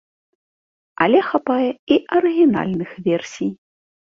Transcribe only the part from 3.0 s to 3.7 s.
версій.